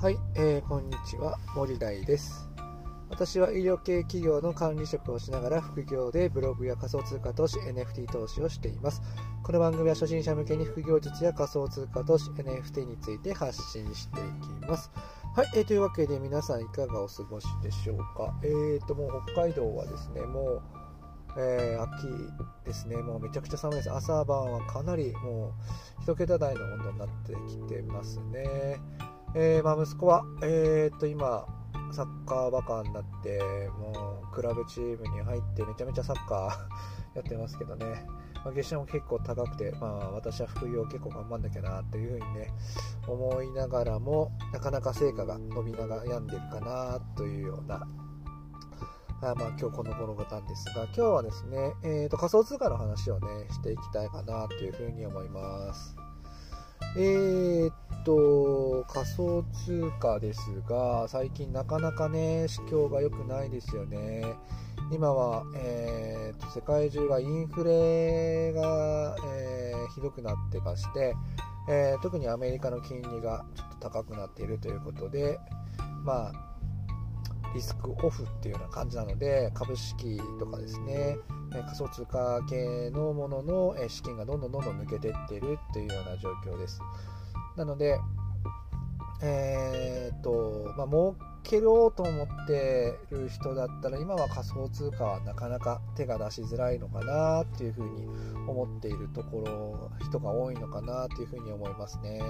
[0.00, 1.36] はい、えー、こんにちは。
[1.54, 2.48] 森大です。
[3.10, 9.02] 私は医療系企業の管理職をしながら副業でブログや仮想通貨投資 NFT 投資をしています。
[9.42, 14.22] この番組は初心者向けに副業術や仮想通貨投資 NFT について発信してい
[14.62, 14.90] きます。
[15.36, 18.34] はい、えー、というわけで皆さんいかがお過ごしでしょうか。
[18.42, 20.62] えーともう北海道はですねもう
[21.36, 22.08] えー、秋
[22.64, 23.92] ですね、もうめちゃくちゃ寒いです。
[23.92, 25.52] 朝晩はかなりも
[26.00, 28.80] う1桁台の温度になってきてますね。
[29.34, 31.46] えー、まあ、息子は、えー、っと今、
[31.92, 38.06] サッカーバカになって、もうクラブチームに入ってめちゃめちゃサッカー やってますけどね、
[38.44, 42.52] まあ、月謝も結構高くて、まあ、私は副業結構頑張んなきゃなというふうにね、
[43.06, 47.86] 思いながらも、なかなか成果が伸び悩んでるかなというような
[49.22, 55.94] あまあ、今日この頃なんですが、今日はですね、えーと、仮想通貨の話をね、していきたいかなというふうに思います。
[56.96, 64.24] えー、っと、仮想通貨ですが、最近なかなかね、市況が良くないですよね。
[64.92, 71.14] 今は、えー、と世界中がインフレが、えー、ひどくなってまして、
[71.68, 75.38] えー、特にアメリカの金利がちょっと高くなっているということで、
[76.02, 76.50] まあ、
[77.54, 81.16] リスクオフっていうような感じなので株式とかですね
[81.50, 86.80] 仮想通貨系のものの資金がどんどんどんどん抜けていっているっていうような状況です
[87.56, 87.98] なので
[89.22, 98.06] えー、っとまあ儲けろうと思ってる人だったら今は仮想通貨はなかなか手が出しづらいのかなっていうふうに
[98.46, 102.20] 思っているところ人が多いのかなというふうに思いますね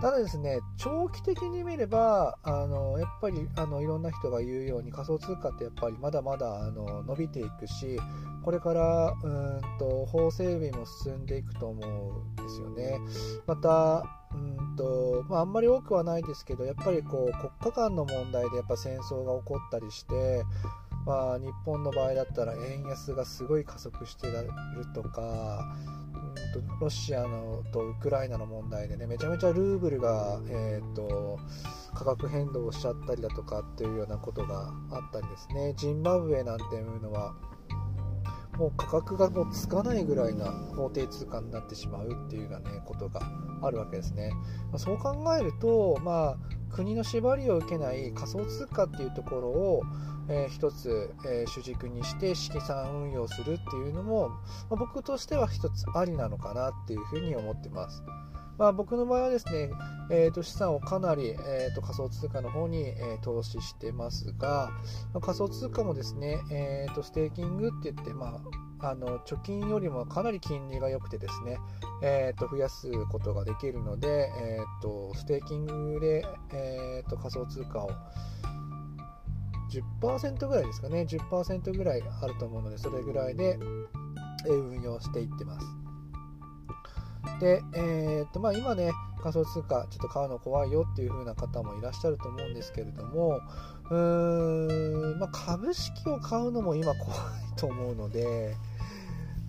[0.00, 7.98] ただですね、長期的に見れば、あのやっぱりあのいろんな人が言うように仮想通貨ってやっぱりまだまだあの伸びていくし、
[8.44, 12.98] これからうんと法整備も進んでいくと思うんですよね。
[13.46, 14.04] また、
[14.76, 20.44] とまあ、あんまり多くはないですけど、やっぱりこう国家間の問題でやっぱ戦争が起こったりして、
[21.06, 24.48] まあ、日本の場合だったら円安がすごい加速してる
[24.94, 25.64] とか、
[26.14, 31.38] うんとロシアのとウクライナの問題でねめちゃめちゃルーブルが、えーと、
[31.94, 35.74] 価格変動しちゃったりだとかっていうようなことがあったりですね。
[35.76, 37.34] ジンバブエなんていうのは
[38.58, 43.20] もう価格がもうつかないぐらいな法定通貨になってしまうっていうような、ね、ことが
[43.62, 44.30] あるわけですね。
[44.70, 46.36] まあ、そう考えると、まあ、
[46.72, 49.82] 国の縛りを受けない仮想通貨っていうところを、
[50.28, 54.36] えー、一つ、えー、主軸にして資産運用するっていうのも、ま
[54.72, 58.02] あ、僕としては一つありなのかなっていうふうに思ってます。
[58.58, 59.70] まあ、僕の場合はですね、
[60.10, 64.70] えー、と資産をかなり、えー、と仮想通貨の方に、えー、投資してますが、
[65.12, 68.40] まあ、仮想通貨もですね、えー、とステーキングって言って、まあ、
[68.80, 71.58] あの貯金よりもかなり金利が良くてですね、
[72.02, 77.90] えー、と増やすことができるので、えー、とステーキングで、えー、と仮想通貨を
[80.00, 83.58] 10%ぐらいですかね10%ぐらいあると思うのでそれぐらいで
[84.46, 85.66] 運用していってます。
[87.40, 88.92] で、えー、とまあ、今ね
[89.22, 93.40] 仮想通貨ちょっと買うの怖いよっていう風な方もいらっしゃると思うんですけれども
[93.90, 97.20] うーん、まあ、株式を買うのも今怖い
[97.56, 98.54] と思うので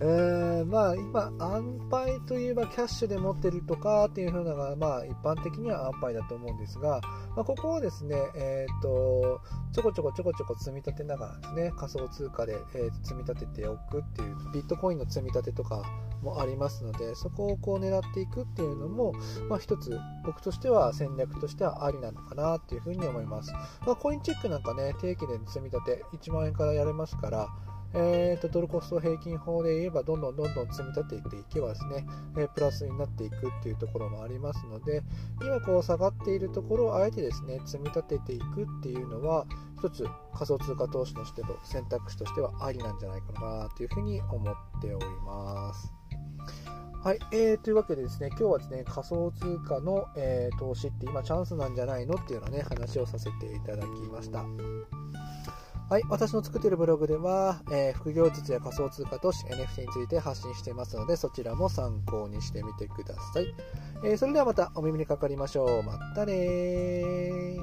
[0.00, 7.00] えー、まあ今、安牌といえばキャッシュで持ってるとかっていう風なのが、まあ一般的には安牌だと思うんですが、
[7.34, 9.40] まあ、ここをですね、えっ、ー、と、
[9.72, 15.82] ちょこちょこちょこちょこ積み立てながらですね、仮想通貨で、えー、積み立てておくっていう、ビットコインの積み立てとか
[16.22, 19.14] もありますので、そこをこう狙っていくっていうのも、
[19.48, 23.52] まあ一つ僕としては戦略としてはありなのかなっていう風に思います。
[23.84, 27.48] まあコインチェックなんかね、定期で積み立て1万円からやれますから、
[27.94, 32.06] えーと、ドルコスト平均法で言えばどんどんどんどん積み立てていけばですね、
[32.36, 35.02] えー、プラスになっていくっていうところもありますので
[35.40, 39.46] 今こう下がっているところをあえてですね積み立てていくっていうのは
[39.78, 45.92] 一つ仮想通貨投資のしての選択肢としてはありなんじゃないかなというふうに思っております。
[47.00, 54.44] はい、えー、というわけでですね、今日はですね、仮想通貨の、えー、投資って今チャンスなんじゃないのっていうようなね、話をさせていただきました。
[55.88, 63.54] はい、私の作っているブログでは、えー、副業術や仮想通貨投資 NFT について発信していますので、そちらも参考にしてみてください。
[64.04, 65.82] えー、それではまたお耳にかかりましょう。
[65.82, 67.56] またね